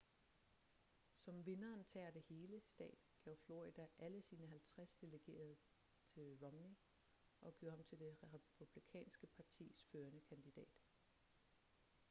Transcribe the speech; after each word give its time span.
som 1.15 1.43
vinderen 1.43 1.83
tager 1.85 2.11
det 2.11 2.23
hele-stat 2.29 3.09
gav 3.25 3.35
florida 3.37 3.85
alle 3.97 4.21
sine 4.21 4.47
halvtreds 4.47 4.95
delegerede 5.01 5.57
til 6.05 6.37
romney 6.41 6.75
og 7.41 7.55
gjorde 7.57 7.75
ham 7.75 7.83
til 7.83 7.99
det 7.99 8.17
republikanske 8.33 9.27
partis 9.27 9.83
førende 9.91 10.21
kandidat 10.21 10.83